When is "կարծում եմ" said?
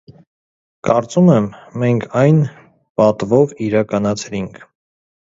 0.87-1.49